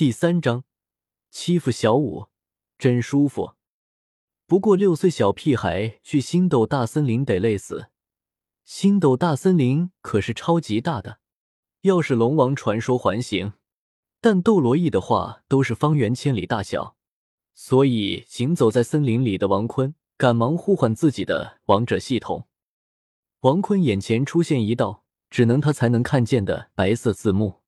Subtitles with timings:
[0.00, 0.64] 第三章，
[1.30, 2.28] 欺负小五
[2.78, 3.52] 真舒服。
[4.46, 7.90] 不过六岁小屁孩去星斗大森林得累死。
[8.64, 11.18] 星斗大森林可是超级大的，
[11.82, 13.52] 要是龙王传说还行，
[14.22, 16.96] 但斗罗翼的话都是方圆千里大小。
[17.52, 22.48] 所以行走在森林里的王坤赶忙呼唤自己的王者系统。
[23.40, 27.60] 王坤眼前出现一道只能他才能看见的白色字幕：“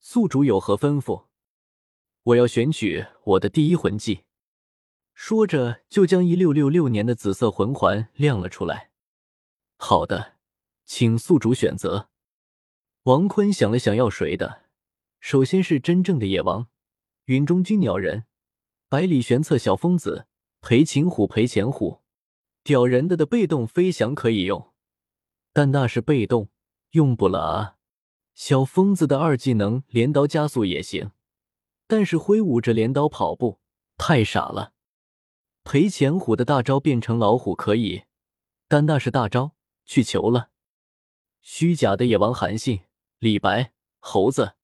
[0.00, 1.24] 宿主有何吩咐？”
[2.24, 4.24] 我要选取我的第一魂技。
[5.14, 8.90] 说着，就将一六六六年的紫色魂环亮了出来。
[9.76, 10.34] 好的，
[10.84, 12.08] 请宿主选择。
[13.04, 14.62] 王坤想了想，要谁的？
[15.20, 16.68] 首先是真正的野王，
[17.24, 18.24] 云中君鸟人，
[18.88, 20.26] 百里玄策小疯子，
[20.60, 22.02] 裴擒虎裴擒虎。
[22.62, 24.72] 屌人的的被动飞翔可以用，
[25.52, 26.48] 但那是被动，
[26.92, 27.76] 用不了啊。
[28.34, 31.10] 小疯子的二技能镰刀加速也行，
[31.92, 33.60] 但是挥舞着镰刀跑步
[33.98, 34.72] 太傻了。
[35.62, 38.04] 裴钱虎的大招变成老虎可以，
[38.66, 39.54] 但那是大招，
[39.84, 40.48] 去求了。
[41.42, 42.80] 虚假的野王韩信、
[43.18, 44.54] 李白、猴子，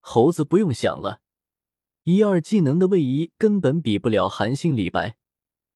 [0.00, 1.20] 猴子不用想了，
[2.02, 5.16] 一二技能的位移根本比不了韩信、李白，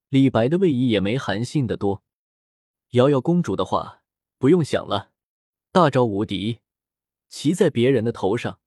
[0.09, 2.03] 李白的位移也没韩信的多。
[2.91, 4.03] 瑶瑶公主的话
[4.39, 5.12] 不用想了，
[5.71, 6.59] 大招无敌，
[7.29, 8.59] 骑在别人的头上，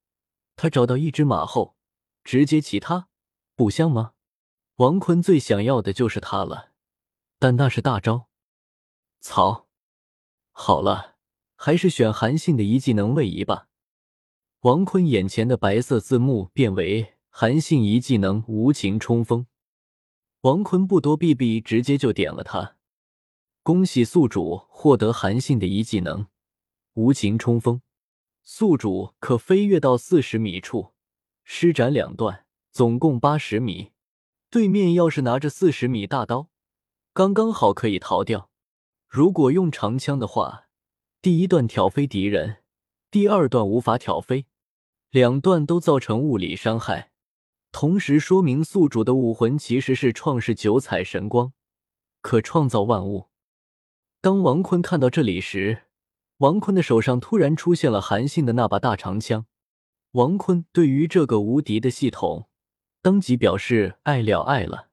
[0.56, 1.76] 他找到一只马后，
[2.24, 3.08] 直接骑他，
[3.54, 4.12] 不香吗？
[4.76, 6.72] 王坤最想要的就是他了，
[7.38, 8.28] 但那是大招。
[9.20, 9.68] 操！
[10.52, 11.16] 好了，
[11.56, 13.68] 还是选韩信的一技能位移吧。
[14.60, 19.46] 王坤眼前的白色字幕变为韩信一技能无情冲锋。
[20.42, 22.76] 王坤不多避避，直接就点了他。
[23.62, 26.26] 恭喜宿主获得韩信的一技能
[26.94, 27.82] 无情冲锋，
[28.42, 30.94] 宿主可飞跃到四十米处，
[31.52, 33.90] 施展两段，总共八十米。
[34.50, 36.48] 对面要是拿着四十米大刀，
[37.12, 38.50] 刚刚好可以逃掉。
[39.08, 40.68] 如果用长枪的话，
[41.20, 42.58] 第一段挑飞敌人，
[43.10, 44.46] 第二段无法挑飞，
[45.10, 47.10] 两段都造成物理伤害。
[47.72, 51.52] 同时说明宿主的武魂其实是创世九彩神光，
[52.22, 53.26] 可创造万物。
[54.20, 55.82] 当王坤看到这里时，
[56.36, 59.46] 王坤的手上突然出现了韩信的那把大长枪。
[60.12, 62.48] 王坤对于这个无敌的系统。
[63.02, 64.90] 当即表示爱了爱了，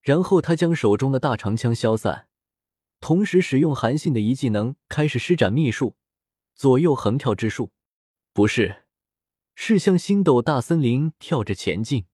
[0.00, 2.28] 然后他将手中的大长枪消散，
[3.00, 5.96] 同时使用韩信的一技能开始施展秘术，
[6.54, 7.70] 左右横跳之术，
[8.32, 8.84] 不是，
[9.54, 12.06] 是向星斗大森林跳着前进。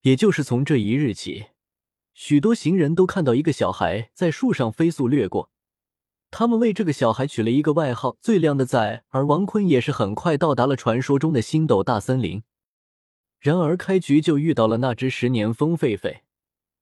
[0.00, 1.50] 也就是从这一日起，
[2.12, 5.52] 许多行人都看到一个小孩在树上飞速掠过，
[6.38, 9.02] 他们为这个小孩取了一个外号“最靓的仔”。
[9.08, 12.42] 而王坤也是很快到达了传说中的星斗大森林。
[13.40, 16.18] 然而开局就遇到了那只十年风狒狒，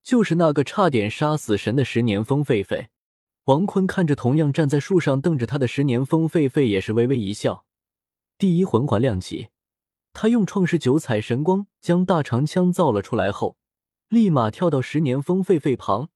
[0.02, 2.88] 就是那个差点杀死神的十年风狒狒。
[3.44, 7.64] 王坤看着同样站在树上瞪着他的十年风狒狒，也是微微一笑。
[8.36, 9.50] 第一魂环亮起，
[10.12, 13.56] 他用创世九彩神光将大长枪造了出来后，
[14.08, 16.08] 立马跳到十年风狒狒旁，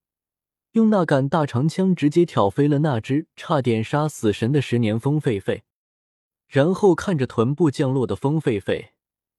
[0.72, 5.62] 用那杆大长枪直接挑飞了那只差点杀死神的十年风狒狒，
[6.46, 8.90] 然后看着臀部降落的风狒狒。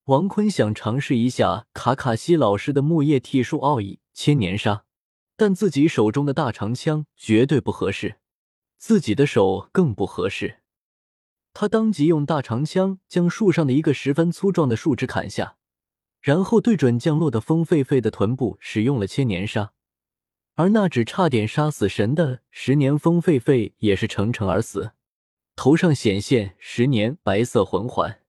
[0.05, 4.83] 王坤想尝试一下卡卡西老师的木叶替树奥义千年杀，
[5.37, 8.15] 但自己手中的大长枪绝对不合适，
[8.79, 10.61] 自己的手更不合适。
[11.53, 15.57] 他当即用大长枪将树上的一个十分粗壮的树枝砍下，
[16.21, 19.73] 然后对准降落的风狒狒的臀部使用了千年杀，
[20.59, 24.91] 而那只差点杀死神的十年风狒狒也是乘乘而死，
[25.55, 28.19] 头上显现十年白色魂环。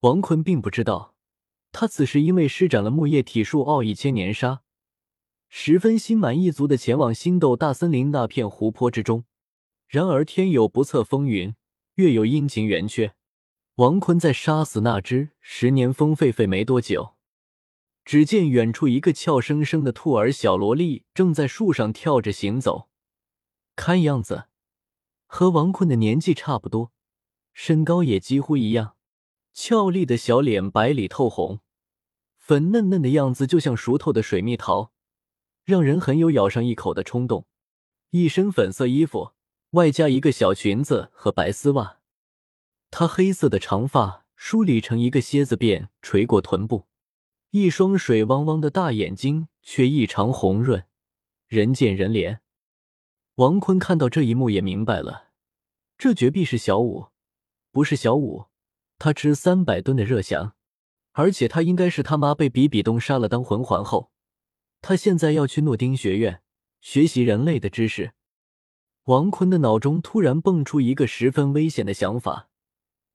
[0.00, 1.14] 王坤并不知道，
[1.70, 4.62] 他此时因为施展了木叶体术奥义千年杀，
[5.50, 9.26] 十分心满意足的前往星斗大森林那片湖泊之中。
[9.86, 11.54] 然而天有不测风云，
[11.96, 13.12] 月有阴晴圆缺。
[13.74, 17.16] 王坤在杀死那只十年风狒狒没多久，
[18.04, 22.88] 只见远处一个俏生生的兔儿小萝莉正在树上跳着行走，
[23.76, 24.44] 看样子
[25.26, 26.92] 和王坤的年纪差不多，
[27.52, 28.96] 身高也几乎一样。
[29.54, 31.60] 俏丽的小脸白里透红，
[32.36, 34.92] 粉嫩嫩的样子就像熟透的水蜜桃，
[35.64, 37.46] 让人很有咬上一口的冲动。
[38.10, 39.32] 一身粉色衣服，
[39.70, 42.00] 外加一个小裙子和白丝袜。
[42.90, 46.86] 她黑色的长发梳理成一个蝎子辫垂过臀部，
[47.56, 50.86] 一双水汪汪的大眼睛却异常红润，
[51.46, 52.40] 人见人怜。
[53.36, 55.28] 王坤看到这一幕也明白了，
[55.96, 57.10] 这绝壁是小五，
[57.70, 58.46] 不是小五。
[58.98, 60.56] 他吃三百吨的热翔，
[61.12, 64.10] 而且他应该是他妈被比比东杀了当魂环后，
[64.80, 66.42] 他现在要去诺丁学院
[66.80, 68.14] 学习人类的知识。
[69.04, 72.48] 王坤的脑中突然蹦出一个十分危险的想法：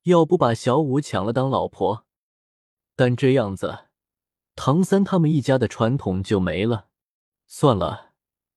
[0.04, 2.06] 要不把小五抢了当老婆？
[2.96, 3.89] 但这样子，
[4.62, 6.90] 唐三他们一家的传统就没了。
[7.48, 8.12] 算了，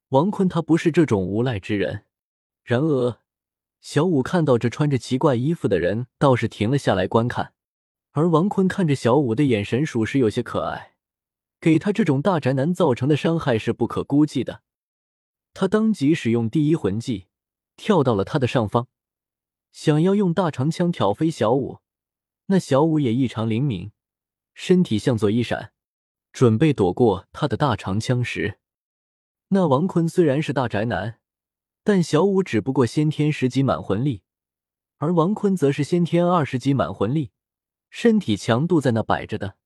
[0.08, 2.06] 王坤他不是这种无赖之人。
[2.64, 3.20] 然而，
[3.80, 7.54] 小五看到这穿着奇怪衣服的人，倒是停了下来观看。
[8.10, 10.94] 而王坤看着小五的眼神，属实有些可爱。
[11.60, 14.62] 给他这种大宅男造成的伤害是不可估计的。
[15.54, 17.28] 他当即使用第一魂技，
[17.76, 18.88] 跳到了他的上方，
[19.70, 21.78] 想要用大长枪挑飞小五。
[22.46, 23.92] 那小五也异常灵敏，
[24.52, 25.72] 身体向左一闪，
[26.32, 28.58] 准备躲过他的大长枪时，
[29.48, 31.20] 那王坤虽然是大宅男，
[31.84, 34.22] 但小五只不过先天十级满魂力，
[34.98, 37.30] 而王坤则是先天二十级满魂力，
[37.90, 39.56] 身体强度在那摆着的。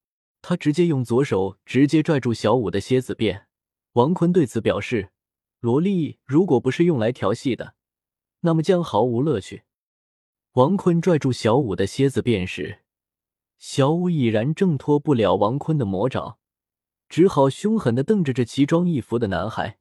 [0.41, 3.45] 他直接用左手直接拽住小五的蝎子辫。
[3.93, 5.11] 王坤对此表示。
[5.59, 7.73] 萝莉如果不是用来调戏的，
[8.41, 9.63] 那么将毫无乐趣。
[10.53, 12.83] 王坤拽住小五的蝎子辫时，
[13.57, 16.37] 小五已然挣脱不了王坤的魔爪，
[17.09, 19.79] 只好凶狠的瞪着这奇装异服的男孩。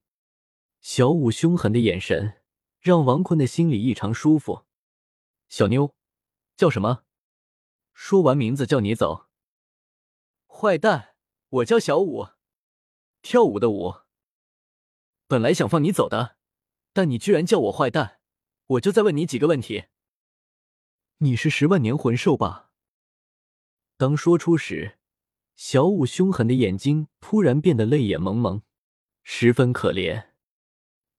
[0.81, 2.43] 小五凶狠的眼神
[2.81, 4.65] 让王坤的心里异常舒服。
[5.49, 5.95] 小妞，
[6.57, 7.05] 叫什么？
[7.93, 9.29] 说完名字叫你走。
[10.47, 11.17] 坏蛋，
[11.49, 12.29] 我叫小五，
[13.23, 14.03] 跳舞的舞。
[15.27, 16.37] 本来想放你走的，
[16.93, 18.21] 但你居然叫我坏蛋，
[18.67, 19.87] 我就再问你几个问题。
[21.19, 22.71] 你是十万年魂兽吧？
[23.97, 24.99] 当说出时，
[25.57, 28.61] 小五凶狠的眼睛突然变得泪眼蒙蒙，
[29.23, 30.29] 十分可怜。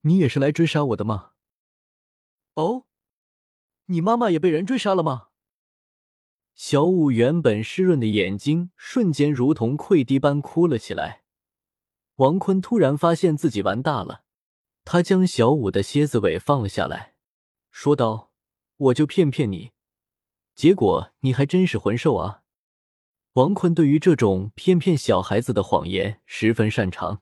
[0.02, 1.32] 你也是来追杀我的吗？
[2.54, 2.86] 哦，
[3.88, 5.30] 你妈妈也被人追杀了吗？
[6.54, 11.24] 小五原本湿润的眼睛瞬间如同溃堤般哭了起来。
[12.18, 14.24] 王坤突然发现自己完大了，
[14.86, 17.16] 他将小五的蝎子尾放了下来，
[17.72, 18.32] 说道
[18.78, 19.72] ：“我就骗骗你，
[20.54, 22.44] 结果你还真是魂兽啊！”
[23.38, 27.22] 王坤对于这种骗骗小孩子的谎言十分擅长。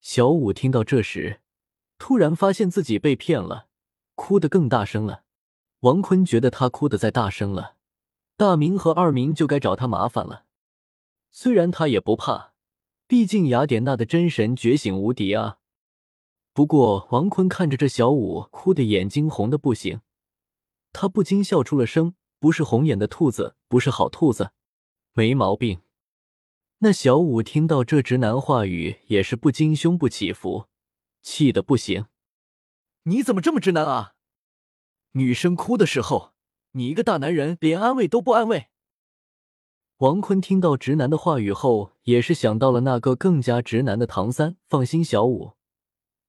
[0.00, 1.42] 小五听到这时，
[1.98, 3.66] 突然发现自己被骗了，
[4.14, 5.24] 哭得更大声了。
[5.80, 7.76] 王坤觉得他哭得再大声了，
[8.38, 10.46] 大明和二明就该找他麻烦了。
[11.30, 12.54] 虽然他也不怕。
[13.06, 15.58] 毕竟雅典娜的真神觉醒无敌啊！
[16.54, 20.00] 不过王坤看着这小五哭的眼睛红的不行，
[20.94, 22.14] 他不禁笑出了声。
[22.40, 24.52] 不是红眼的兔子，不是好兔子，
[25.18, 25.80] 没毛病。
[26.78, 30.66] 那小五听到这直男话语，也是不禁胸部起伏，
[31.22, 32.06] 气的不行。
[33.02, 34.14] 你怎么这么直男啊？
[35.14, 36.34] 女生哭的时候，
[36.70, 38.68] 你一个大男人连安慰都不安慰。
[39.96, 44.56] 王坤听到直男的话语后，也是想到了那个更加直男的唐三。
[44.68, 45.54] 放心，小五，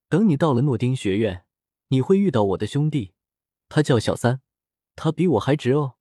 [0.09, 1.45] 等你到了诺丁学院，
[1.89, 3.13] 你会遇到我的兄弟，
[3.67, 4.41] 他叫小三，
[4.95, 5.97] 他比我还直哦。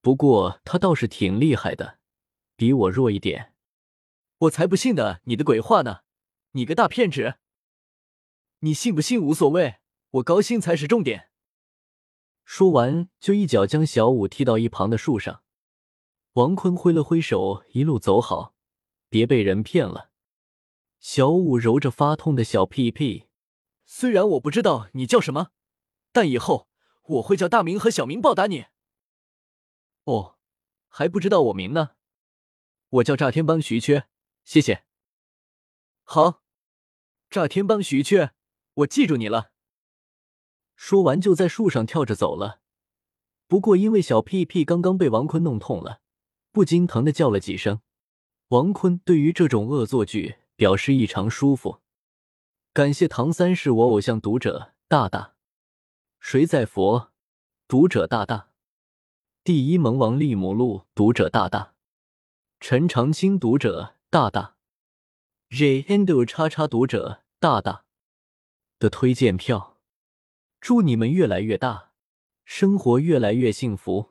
[0.00, 2.00] 不过他倒是挺厉害的，
[2.56, 3.54] 比我弱一点。
[4.38, 6.00] 我才不信的，你的鬼话呢！
[6.52, 7.36] 你个大骗子！
[8.60, 9.76] 你信不信无所谓，
[10.10, 11.30] 我高兴才是重点。
[12.44, 15.42] 说完，就一脚将小五踢到一旁的树上。
[16.34, 18.54] 王坤挥了挥手，一路走好，
[19.08, 20.10] 别被人骗了。
[20.98, 23.28] 小五揉着发痛的小屁屁，
[23.84, 25.50] 虽然我不知道你叫什么，
[26.12, 26.68] 但以后
[27.02, 28.66] 我会叫大明和小明报答你。
[30.04, 30.36] 哦，
[30.88, 31.90] 还不知道我名呢，
[32.92, 34.06] 我叫炸天帮徐缺，
[34.44, 34.84] 谢谢。
[36.02, 36.42] 好，
[37.30, 38.32] 炸天帮徐缺，
[38.74, 39.52] 我记住你了。
[40.76, 42.60] 说完就在树上跳着走了。
[43.46, 46.00] 不过因为小屁屁刚刚被王坤弄痛了。
[46.50, 47.80] 不禁疼的叫了几声，
[48.48, 51.80] 王坤对于这种恶作剧表示异常舒服。
[52.74, 55.34] 感谢唐三是我偶像读者大大，
[56.20, 57.10] 谁在佛
[57.66, 58.50] 读者大大，
[59.42, 61.71] 第一萌王利姆路读者大大，
[62.64, 64.54] 陈长青读者大大
[65.50, 67.86] ，J Endo 叉叉读者大大。
[68.78, 69.80] 的推荐票，
[70.60, 71.90] 祝你们越来越大，
[72.44, 74.10] 生活越来越幸福，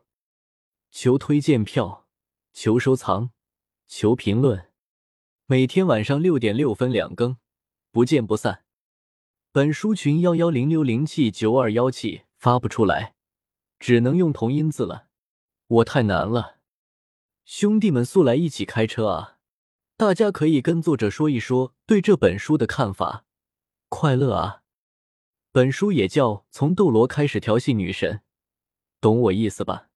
[0.92, 2.10] 求推荐票。
[2.52, 3.30] 求收藏，
[3.88, 4.70] 求评论，
[5.46, 7.38] 每天晚上六点六分两更，
[7.90, 8.66] 不见不散。
[9.54, 13.16] 本书群幺幺零六零七九二幺七发不出来，
[13.80, 15.08] 只能用同音字了，
[15.68, 16.58] 我太难了。
[17.46, 19.38] 兄弟们速来一起开车啊！
[19.98, 23.26] 大家可以跟作者说一说对这本书的看法。
[23.90, 24.64] 快乐啊！
[25.52, 28.22] 本书也叫从斗罗开始调戏女神，
[29.00, 29.91] 懂我意思吧？